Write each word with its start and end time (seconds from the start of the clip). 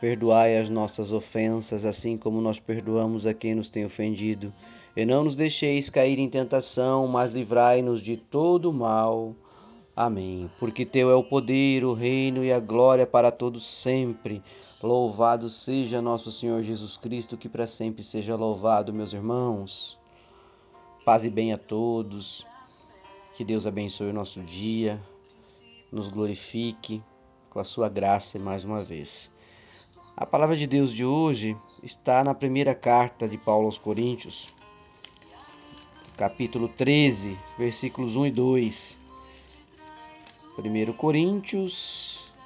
Perdoai 0.00 0.56
as 0.56 0.68
nossas 0.68 1.12
ofensas, 1.12 1.84
assim 1.84 2.16
como 2.16 2.40
nós 2.40 2.58
perdoamos 2.58 3.26
a 3.26 3.34
quem 3.34 3.54
nos 3.54 3.68
tem 3.68 3.84
ofendido. 3.84 4.52
E 4.96 5.04
não 5.04 5.24
nos 5.24 5.34
deixeis 5.34 5.90
cair 5.90 6.18
em 6.18 6.28
tentação, 6.28 7.06
mas 7.06 7.32
livrai-nos 7.32 8.00
de 8.00 8.16
todo 8.16 8.72
mal. 8.72 9.34
Amém. 9.94 10.48
Porque 10.58 10.86
teu 10.86 11.10
é 11.10 11.14
o 11.14 11.24
poder, 11.24 11.84
o 11.84 11.92
reino 11.92 12.44
e 12.44 12.52
a 12.52 12.60
glória 12.60 13.06
para 13.06 13.32
todos 13.32 13.66
sempre. 13.66 14.42
Louvado 14.80 15.50
seja 15.50 16.00
nosso 16.00 16.30
Senhor 16.30 16.62
Jesus 16.62 16.96
Cristo, 16.96 17.36
que 17.36 17.48
para 17.48 17.66
sempre 17.66 18.04
seja 18.04 18.36
louvado, 18.36 18.94
meus 18.94 19.12
irmãos. 19.12 19.98
Paz 21.04 21.24
e 21.24 21.30
bem 21.30 21.52
a 21.52 21.58
todos. 21.58 22.46
Que 23.34 23.44
Deus 23.44 23.66
abençoe 23.66 24.10
o 24.10 24.12
nosso 24.12 24.40
dia, 24.40 25.00
nos 25.90 26.08
glorifique 26.08 27.02
com 27.50 27.58
a 27.58 27.64
sua 27.64 27.88
graça 27.88 28.38
mais 28.38 28.64
uma 28.64 28.80
vez. 28.80 29.30
A 30.20 30.26
palavra 30.26 30.56
de 30.56 30.66
Deus 30.66 30.92
de 30.92 31.04
hoje 31.04 31.56
está 31.80 32.24
na 32.24 32.34
primeira 32.34 32.74
carta 32.74 33.28
de 33.28 33.38
Paulo 33.38 33.66
aos 33.66 33.78
Coríntios, 33.78 34.48
capítulo 36.16 36.66
13, 36.66 37.38
versículos 37.56 38.16
1 38.16 38.26
e 38.26 38.30
2. 38.32 38.98
1 40.58 40.92
Coríntios, 40.94 42.36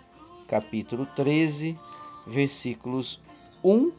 capítulo 0.47 1.07
13, 1.17 1.75
versículos 2.27 3.19
1 3.65 3.91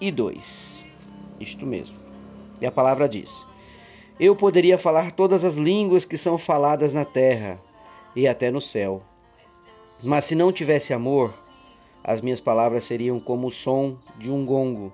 e 0.00 0.12
2. 0.12 0.86
Isto 1.40 1.66
mesmo. 1.66 1.98
E 2.60 2.66
a 2.66 2.70
palavra 2.70 3.08
diz: 3.08 3.44
Eu 4.20 4.36
poderia 4.36 4.78
falar 4.78 5.10
todas 5.10 5.42
as 5.42 5.56
línguas 5.56 6.04
que 6.04 6.16
são 6.16 6.38
faladas 6.38 6.92
na 6.92 7.04
terra 7.04 7.58
e 8.14 8.28
até 8.28 8.48
no 8.48 8.60
céu, 8.60 9.02
mas 10.04 10.24
se 10.24 10.36
não 10.36 10.52
tivesse 10.52 10.94
amor, 10.94 11.34
as 12.04 12.20
minhas 12.20 12.40
palavras 12.40 12.84
seriam 12.84 13.20
como 13.20 13.46
o 13.46 13.50
som 13.50 13.96
de 14.18 14.30
um 14.30 14.44
gongo 14.44 14.92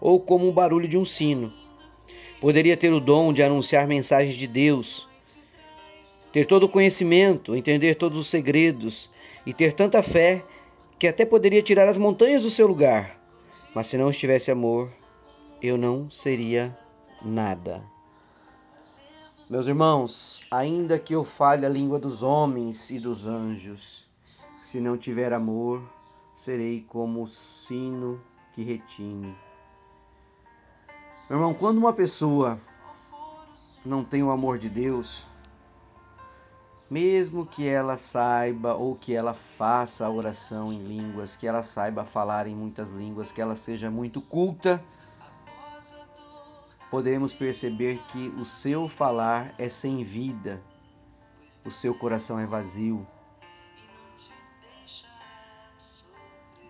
ou 0.00 0.20
como 0.20 0.48
o 0.48 0.52
barulho 0.52 0.88
de 0.88 0.96
um 0.96 1.04
sino. 1.04 1.52
Poderia 2.40 2.76
ter 2.76 2.92
o 2.92 3.00
dom 3.00 3.32
de 3.32 3.42
anunciar 3.42 3.86
mensagens 3.86 4.36
de 4.36 4.46
Deus, 4.46 5.08
ter 6.32 6.46
todo 6.46 6.64
o 6.64 6.68
conhecimento, 6.68 7.56
entender 7.56 7.94
todos 7.94 8.18
os 8.18 8.26
segredos 8.28 9.10
e 9.46 9.54
ter 9.54 9.72
tanta 9.72 10.02
fé 10.02 10.44
que 10.98 11.06
até 11.06 11.24
poderia 11.24 11.62
tirar 11.62 11.88
as 11.88 11.96
montanhas 11.96 12.42
do 12.42 12.50
seu 12.50 12.66
lugar. 12.66 13.18
Mas 13.74 13.86
se 13.86 13.96
não 13.96 14.10
estivesse 14.10 14.50
amor, 14.50 14.90
eu 15.62 15.76
não 15.76 16.10
seria 16.10 16.76
nada. 17.22 17.82
Meus 19.48 19.68
irmãos, 19.68 20.42
ainda 20.50 20.98
que 20.98 21.14
eu 21.14 21.22
fale 21.22 21.64
a 21.64 21.68
língua 21.68 21.98
dos 21.98 22.22
homens 22.22 22.90
e 22.90 22.98
dos 22.98 23.26
anjos, 23.26 24.04
se 24.64 24.80
não 24.80 24.98
tiver 24.98 25.32
amor, 25.32 25.82
serei 26.36 26.82
como 26.82 27.22
o 27.22 27.26
sino 27.26 28.20
que 28.52 28.62
retine. 28.62 29.34
Meu 31.28 31.38
irmão, 31.38 31.54
quando 31.54 31.78
uma 31.78 31.94
pessoa 31.94 32.60
não 33.82 34.04
tem 34.04 34.22
o 34.22 34.30
amor 34.30 34.58
de 34.58 34.68
Deus, 34.68 35.26
mesmo 36.90 37.46
que 37.46 37.66
ela 37.66 37.96
saiba 37.96 38.74
ou 38.74 38.94
que 38.94 39.14
ela 39.14 39.32
faça 39.32 40.04
a 40.04 40.10
oração 40.10 40.70
em 40.70 40.84
línguas, 40.84 41.34
que 41.36 41.46
ela 41.46 41.62
saiba 41.62 42.04
falar 42.04 42.46
em 42.46 42.54
muitas 42.54 42.92
línguas, 42.92 43.32
que 43.32 43.40
ela 43.40 43.56
seja 43.56 43.90
muito 43.90 44.20
culta, 44.20 44.84
podemos 46.90 47.32
perceber 47.32 47.98
que 48.08 48.28
o 48.38 48.44
seu 48.44 48.86
falar 48.86 49.54
é 49.58 49.70
sem 49.70 50.04
vida, 50.04 50.62
o 51.64 51.70
seu 51.70 51.94
coração 51.94 52.38
é 52.38 52.46
vazio. 52.46 53.06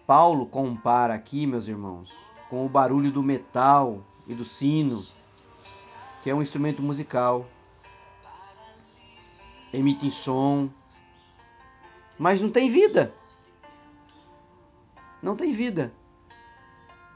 Paulo 0.07 0.47
compara 0.47 1.15
aqui, 1.15 1.47
meus 1.47 1.67
irmãos, 1.67 2.15
com 2.49 2.65
o 2.65 2.69
barulho 2.69 3.11
do 3.11 3.23
metal 3.23 4.05
e 4.27 4.35
do 4.35 4.45
sino, 4.45 5.05
que 6.23 6.31
é 6.31 6.35
um 6.35 6.41
instrumento 6.41 6.81
musical. 6.81 7.47
Emitem 9.73 10.11
som, 10.11 10.71
mas 12.17 12.41
não 12.41 12.51
tem 12.51 12.71
vida. 12.71 13.13
Não 15.21 15.35
tem 15.35 15.53
vida. 15.53 15.93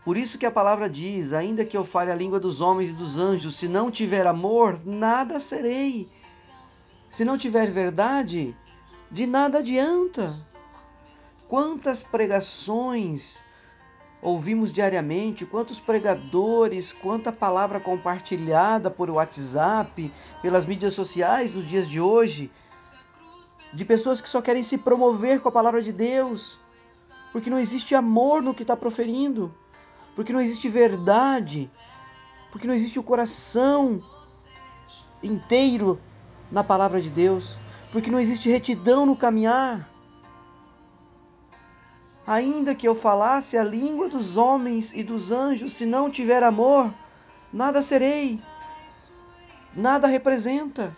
Por 0.04 0.16
isso 0.16 0.36
que 0.36 0.46
a 0.46 0.50
palavra 0.50 0.90
diz: 0.90 1.32
ainda 1.32 1.64
que 1.64 1.76
eu 1.76 1.84
fale 1.84 2.10
a 2.10 2.14
língua 2.14 2.40
dos 2.40 2.60
homens 2.60 2.90
e 2.90 2.94
dos 2.94 3.16
anjos, 3.16 3.54
se 3.54 3.68
não 3.68 3.90
tiver 3.90 4.26
amor, 4.26 4.84
nada 4.84 5.38
serei. 5.38 6.08
Se 7.08 7.24
não 7.24 7.38
tiver 7.38 7.70
verdade, 7.70 8.56
de 9.10 9.26
nada 9.26 9.58
adianta. 9.58 10.50
Quantas 11.50 12.00
pregações 12.00 13.43
ouvimos 14.22 14.72
diariamente, 14.72 15.44
quantos 15.44 15.81
pregadores, 15.81 16.93
quanta 16.93 17.33
palavra 17.33 17.81
compartilhada 17.81 18.88
por 18.88 19.11
WhatsApp, 19.11 20.15
pelas 20.41 20.65
mídias 20.65 20.94
sociais 20.94 21.53
nos 21.53 21.66
dias 21.66 21.88
de 21.88 22.00
hoje, 22.00 22.53
de 23.72 23.84
pessoas 23.84 24.21
que 24.21 24.31
só 24.31 24.41
querem 24.41 24.62
se 24.62 24.78
promover 24.78 25.41
com 25.41 25.49
a 25.49 25.53
palavra 25.53 25.83
de 25.83 25.93
Deus, 25.93 26.56
porque 27.33 27.50
não 27.50 27.59
existe 27.59 27.97
amor 27.97 28.41
no 28.41 28.55
que 28.55 28.62
está 28.62 28.77
proferindo, 28.77 29.53
porque 30.15 30.32
não 30.32 30.41
existe 30.41 30.69
verdade, 30.69 31.69
porque 32.53 32.69
não 32.69 32.75
existe 32.75 33.00
o 33.00 33.03
coração 33.03 34.00
inteiro 35.21 36.00
na 36.49 36.62
palavra 36.62 37.00
de 37.00 37.11
Deus, 37.11 37.56
porque 37.91 38.09
não 38.09 38.21
existe 38.21 38.49
retidão 38.49 39.05
no 39.05 39.17
caminhar. 39.17 39.89
Ainda 42.30 42.76
que 42.76 42.86
eu 42.86 42.94
falasse 42.94 43.56
a 43.56 43.64
língua 43.64 44.08
dos 44.08 44.36
homens 44.36 44.92
e 44.92 45.02
dos 45.02 45.32
anjos, 45.32 45.72
se 45.72 45.84
não 45.84 46.08
tiver 46.08 46.44
amor, 46.44 46.94
nada 47.52 47.82
serei, 47.82 48.41
nada 49.74 50.06
representa. 50.06 50.96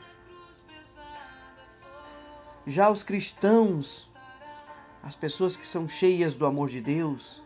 Já 2.66 2.90
os 2.90 3.02
cristãos, 3.02 4.12
as 5.02 5.16
pessoas 5.16 5.56
que 5.56 5.66
são 5.66 5.88
cheias 5.88 6.34
do 6.34 6.44
amor 6.44 6.68
de 6.68 6.82
Deus, 6.82 7.42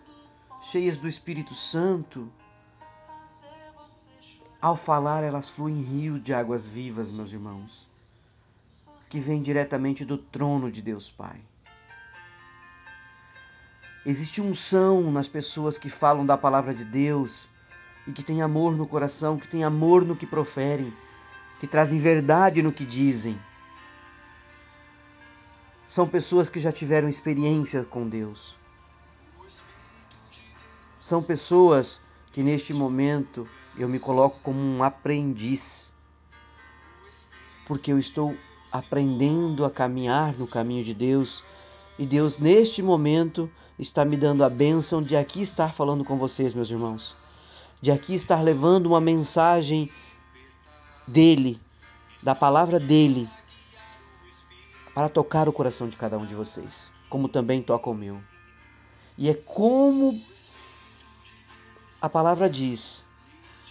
cheias 0.60 0.98
do 0.98 1.06
Espírito 1.06 1.54
Santo, 1.54 2.28
ao 4.60 4.74
falar 4.74 5.22
elas 5.22 5.48
fluem 5.48 5.80
rios 5.80 6.20
de 6.20 6.34
águas 6.34 6.66
vivas, 6.66 7.12
meus 7.12 7.32
irmãos, 7.32 7.88
que 9.08 9.20
vêm 9.20 9.40
diretamente 9.40 10.04
do 10.04 10.18
trono 10.18 10.72
de 10.72 10.82
Deus 10.82 11.08
Pai. 11.08 11.40
Existe 14.08 14.40
unção 14.40 15.10
nas 15.10 15.26
pessoas 15.26 15.76
que 15.76 15.88
falam 15.88 16.24
da 16.24 16.38
palavra 16.38 16.72
de 16.72 16.84
Deus 16.84 17.48
e 18.06 18.12
que 18.12 18.22
têm 18.22 18.40
amor 18.40 18.76
no 18.76 18.86
coração, 18.86 19.36
que 19.36 19.48
têm 19.48 19.64
amor 19.64 20.04
no 20.04 20.14
que 20.14 20.24
proferem, 20.24 20.92
que 21.58 21.66
trazem 21.66 21.98
verdade 21.98 22.62
no 22.62 22.70
que 22.70 22.86
dizem. 22.86 23.36
São 25.88 26.06
pessoas 26.06 26.48
que 26.48 26.60
já 26.60 26.70
tiveram 26.70 27.08
experiência 27.08 27.82
com 27.82 28.08
Deus. 28.08 28.56
São 31.00 31.20
pessoas 31.20 32.00
que 32.32 32.44
neste 32.44 32.72
momento 32.72 33.48
eu 33.76 33.88
me 33.88 33.98
coloco 33.98 34.38
como 34.40 34.60
um 34.60 34.84
aprendiz, 34.84 35.92
porque 37.66 37.92
eu 37.92 37.98
estou 37.98 38.36
aprendendo 38.70 39.64
a 39.64 39.70
caminhar 39.70 40.32
no 40.36 40.46
caminho 40.46 40.84
de 40.84 40.94
Deus 40.94 41.42
e 41.98 42.04
Deus, 42.04 42.38
neste 42.38 42.82
momento, 42.82 43.50
está 43.78 44.04
me 44.04 44.16
dando 44.16 44.44
a 44.44 44.50
bênção 44.50 45.02
de 45.02 45.16
aqui 45.16 45.40
estar 45.40 45.72
falando 45.72 46.04
com 46.04 46.18
vocês, 46.18 46.54
meus 46.54 46.70
irmãos. 46.70 47.16
De 47.80 47.90
aqui 47.90 48.14
estar 48.14 48.42
levando 48.42 48.86
uma 48.86 49.00
mensagem 49.00 49.90
dele, 51.06 51.58
da 52.22 52.34
palavra 52.34 52.78
dele, 52.78 53.28
para 54.94 55.08
tocar 55.08 55.48
o 55.48 55.52
coração 55.52 55.88
de 55.88 55.96
cada 55.96 56.18
um 56.18 56.26
de 56.26 56.34
vocês, 56.34 56.92
como 57.08 57.28
também 57.28 57.62
toca 57.62 57.88
o 57.88 57.94
meu. 57.94 58.20
E 59.16 59.30
é 59.30 59.34
como 59.34 60.20
a 62.00 62.08
palavra 62.08 62.48
diz: 62.50 63.04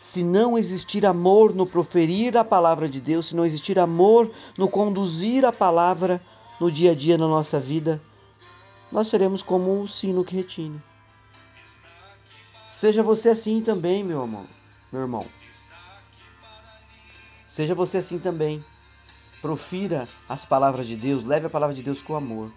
se 0.02 0.24
não 0.24 0.58
existir 0.58 1.06
amor 1.06 1.54
no 1.54 1.66
proferir 1.68 2.36
a 2.38 2.44
palavra 2.44 2.90
de 2.90 3.00
Deus, 3.00 3.28
se 3.28 3.36
não 3.36 3.46
existir 3.46 3.78
amor 3.78 4.32
no 4.58 4.68
conduzir 4.68 5.46
a 5.46 5.52
palavra 5.52 6.22
no 6.60 6.72
dia 6.72 6.92
a 6.92 6.96
dia 6.96 7.18
na 7.18 7.28
nossa 7.28 7.60
vida, 7.60 8.02
nós 8.92 9.08
seremos 9.08 9.42
como 9.42 9.82
o 9.82 9.88
sino 9.88 10.24
que 10.24 10.36
retine. 10.36 10.82
Seja 12.68 13.02
você 13.02 13.30
assim 13.30 13.62
também, 13.62 14.04
meu 14.04 14.22
amor. 14.22 14.46
meu 14.92 15.02
irmão. 15.02 15.26
Seja 17.48 17.74
você 17.74 18.00
assim 18.00 18.20
também. 18.20 18.64
Profira 19.42 20.10
as 20.28 20.46
palavras 20.46 20.88
de 20.88 20.96
Deus, 20.96 21.24
leve 21.24 21.46
a 21.46 21.50
palavra 21.50 21.76
de 21.76 21.84
Deus 21.84 22.02
com 22.02 22.16
amor. 22.16 22.52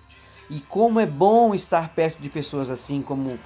E 0.51 0.61
como 0.61 0.99
é 0.99 1.07
bom 1.07 1.55
estar 1.55 1.91
perto 1.91 2.21
de 2.21 2.29
pessoas 2.31 2.71
assim, 2.71 3.03
como 3.03 3.39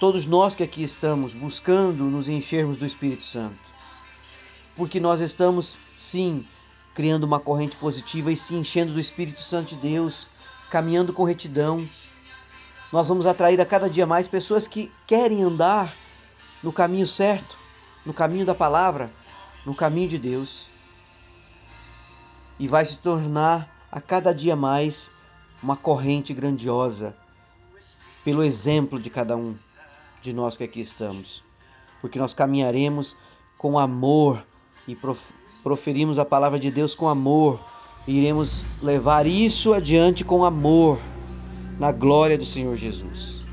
todos 0.00 0.26
nós 0.26 0.54
que 0.54 0.62
aqui 0.62 0.82
estamos, 0.82 1.34
buscando 1.34 2.04
nos 2.04 2.28
enchermos 2.28 2.78
do 2.78 2.86
Espírito 2.86 3.24
Santo. 3.24 3.58
Porque 4.74 4.98
nós 4.98 5.20
estamos, 5.20 5.78
sim, 5.96 6.46
criando 6.94 7.24
uma 7.24 7.38
corrente 7.38 7.76
positiva 7.76 8.32
e 8.32 8.36
se 8.36 8.54
enchendo 8.54 8.92
do 8.92 9.00
Espírito 9.00 9.40
Santo 9.40 9.74
de 9.74 9.76
Deus, 9.76 10.26
caminhando 10.70 11.12
com 11.12 11.24
retidão. 11.24 11.88
Nós 12.92 13.08
vamos 13.08 13.26
atrair 13.26 13.60
a 13.60 13.66
cada 13.66 13.90
dia 13.90 14.06
mais 14.06 14.28
pessoas 14.28 14.66
que 14.66 14.92
querem 15.06 15.42
andar 15.42 15.94
no 16.62 16.72
caminho 16.72 17.06
certo, 17.06 17.58
no 18.04 18.12
caminho 18.14 18.46
da 18.46 18.54
palavra, 18.54 19.10
no 19.64 19.74
caminho 19.74 20.08
de 20.08 20.18
Deus. 20.18 20.68
E 22.58 22.66
vai 22.66 22.84
se 22.84 22.98
tornar 22.98 23.68
a 23.90 24.00
cada 24.00 24.32
dia 24.32 24.56
mais 24.56 25.10
uma 25.62 25.76
corrente 25.76 26.32
grandiosa, 26.32 27.16
pelo 28.24 28.42
exemplo 28.42 29.00
de 29.00 29.10
cada 29.10 29.36
um 29.36 29.54
de 30.22 30.32
nós 30.32 30.56
que 30.56 30.64
aqui 30.64 30.80
estamos. 30.80 31.42
Porque 32.00 32.18
nós 32.18 32.34
caminharemos 32.34 33.16
com 33.58 33.78
amor 33.78 34.44
e 34.86 34.96
proferimos 35.62 36.18
a 36.18 36.24
palavra 36.24 36.58
de 36.58 36.70
Deus 36.70 36.94
com 36.94 37.08
amor, 37.08 37.60
iremos 38.06 38.64
levar 38.82 39.26
isso 39.26 39.74
adiante 39.74 40.24
com 40.24 40.44
amor, 40.44 40.98
na 41.78 41.92
glória 41.92 42.38
do 42.38 42.46
Senhor 42.46 42.74
Jesus. 42.76 43.44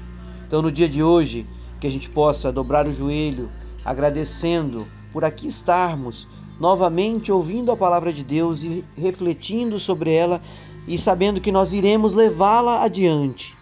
Então, 0.47 0.61
no 0.61 0.71
dia 0.71 0.88
de 0.88 1.01
hoje, 1.01 1.47
que 1.79 1.88
a 1.88 1.89
gente 1.89 2.09
possa 2.09 2.51
dobrar 2.51 2.88
o 2.88 2.94
joelho, 2.94 3.50
agradecendo 3.83 4.88
por 5.11 5.25
aqui 5.25 5.47
estarmos, 5.47 6.27
novamente 6.59 7.31
ouvindo 7.31 7.71
a 7.71 7.77
palavra 7.77 8.13
de 8.13 8.23
Deus 8.23 8.63
e 8.63 8.85
refletindo 8.95 9.79
sobre 9.79 10.13
ela 10.13 10.41
e 10.88 10.97
sabendo 10.97 11.41
que 11.41 11.51
nós 11.51 11.73
iremos 11.73 12.13
levá-la 12.13 12.83
adiante, 12.83 13.57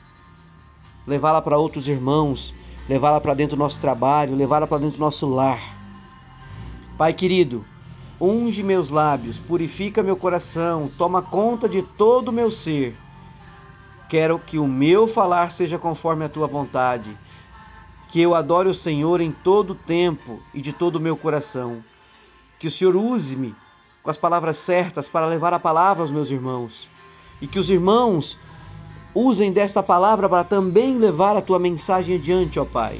levá-la 1.07 1.41
para 1.41 1.57
outros 1.57 1.88
irmãos, 1.88 2.53
levá-la 2.88 3.21
para 3.21 3.33
dentro 3.33 3.55
do 3.55 3.59
nosso 3.59 3.79
trabalho, 3.79 4.35
levá-la 4.35 4.67
para 4.67 4.79
dentro 4.79 4.97
do 4.97 5.01
nosso 5.01 5.27
lar. 5.29 5.77
Pai 6.97 7.13
querido, 7.13 7.65
unge 8.21 8.62
meus 8.62 8.89
lábios, 8.89 9.39
purifica 9.39 10.03
meu 10.03 10.15
coração, 10.15 10.89
toma 10.97 11.21
conta 11.21 11.68
de 11.68 11.81
todo 11.81 12.29
o 12.29 12.33
meu 12.33 12.51
ser. 12.51 12.95
Quero 14.07 14.38
que 14.38 14.59
o 14.59 14.68
meu 14.68 15.07
falar 15.07 15.51
seja 15.51 15.79
conforme 15.79 16.25
a 16.25 16.29
tua 16.29 16.45
vontade 16.45 17.18
que 18.12 18.19
eu 18.19 18.35
adore 18.35 18.68
o 18.68 18.73
Senhor 18.73 19.21
em 19.21 19.31
todo 19.31 19.71
o 19.71 19.75
tempo 19.75 20.41
e 20.53 20.59
de 20.59 20.73
todo 20.73 20.97
o 20.97 21.00
meu 21.00 21.15
coração. 21.15 21.81
Que 22.59 22.68
o 22.68 22.71
Senhor 22.71 22.95
use-me 22.95 23.56
com 24.03 24.12
as 24.12 24.18
palavras 24.18 24.57
certas 24.57 25.07
para 25.07 25.25
levar 25.25 25.53
a 25.53 25.59
palavra 25.59 26.03
aos 26.03 26.12
meus 26.12 26.29
irmãos. 26.29 26.89
E 27.39 27.47
que 27.47 27.57
os 27.57 27.69
irmãos 27.69 28.38
usem 29.15 29.53
desta 29.53 29.81
palavra 29.81 30.27
para 30.27 30.44
também 30.44 30.97
levar 30.97 31.38
a 31.38 31.41
tua 31.41 31.57
mensagem 31.57 32.17
adiante, 32.17 32.59
ó 32.59 32.65
Pai. 32.65 33.00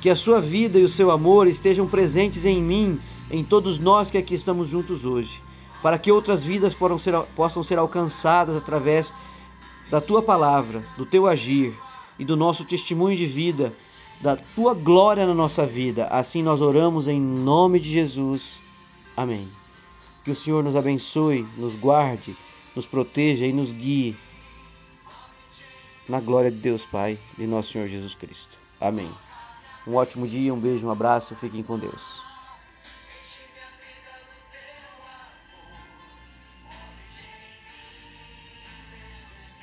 Que 0.00 0.08
a 0.10 0.16
sua 0.16 0.40
vida 0.40 0.78
e 0.78 0.82
o 0.82 0.88
seu 0.88 1.10
amor 1.10 1.46
estejam 1.46 1.86
presentes 1.86 2.44
em 2.44 2.62
mim, 2.62 3.00
em 3.30 3.44
todos 3.44 3.78
nós 3.78 4.10
que 4.10 4.18
aqui 4.18 4.34
estamos 4.34 4.68
juntos 4.68 5.04
hoje, 5.04 5.42
para 5.82 5.98
que 5.98 6.10
outras 6.10 6.42
vidas 6.42 6.74
possam 6.74 6.98
ser, 6.98 7.18
possam 7.36 7.62
ser 7.62 7.78
alcançadas 7.78 8.56
através 8.56 9.12
da 9.90 10.00
tua 10.00 10.22
palavra, 10.22 10.84
do 10.96 11.04
teu 11.04 11.26
agir 11.26 11.74
e 12.18 12.24
do 12.24 12.36
nosso 12.36 12.64
testemunho 12.64 13.16
de 13.16 13.26
vida 13.26 13.74
da 14.20 14.36
tua 14.36 14.74
glória 14.74 15.26
na 15.26 15.34
nossa 15.34 15.66
vida. 15.66 16.06
Assim 16.06 16.42
nós 16.42 16.60
oramos 16.60 17.08
em 17.08 17.20
nome 17.20 17.80
de 17.80 17.90
Jesus. 17.90 18.62
Amém. 19.16 19.48
Que 20.24 20.30
o 20.30 20.34
Senhor 20.34 20.62
nos 20.62 20.76
abençoe, 20.76 21.46
nos 21.56 21.74
guarde, 21.74 22.36
nos 22.76 22.86
proteja 22.86 23.46
e 23.46 23.52
nos 23.52 23.72
guie. 23.72 24.16
Na 26.06 26.20
glória 26.20 26.50
de 26.50 26.58
Deus 26.58 26.84
Pai, 26.84 27.18
de 27.38 27.46
nosso 27.46 27.72
Senhor 27.72 27.88
Jesus 27.88 28.14
Cristo. 28.14 28.58
Amém. 28.80 29.10
Um 29.90 29.96
ótimo 29.96 30.24
dia, 30.24 30.54
um 30.54 30.60
beijo, 30.60 30.86
um 30.86 30.90
abraço, 30.90 31.34
fiquem 31.34 31.64
com 31.64 31.76
Deus. 31.76 32.29